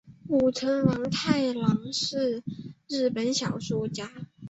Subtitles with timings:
[0.29, 2.41] 舞城王太郎是
[2.87, 4.11] 日本的小说家。